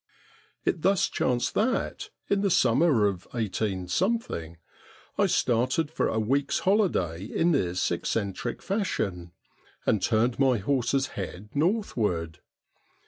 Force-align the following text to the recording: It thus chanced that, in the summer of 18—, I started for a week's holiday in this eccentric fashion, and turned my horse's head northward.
It 0.65 0.81
thus 0.81 1.07
chanced 1.07 1.53
that, 1.53 2.09
in 2.27 2.41
the 2.41 2.49
summer 2.49 3.05
of 3.05 3.27
18—, 3.35 3.87
I 5.19 5.25
started 5.27 5.91
for 5.91 6.07
a 6.07 6.17
week's 6.17 6.57
holiday 6.57 7.23
in 7.23 7.51
this 7.51 7.91
eccentric 7.91 8.63
fashion, 8.63 9.31
and 9.85 10.01
turned 10.01 10.39
my 10.39 10.57
horse's 10.57 11.09
head 11.09 11.49
northward. 11.53 12.39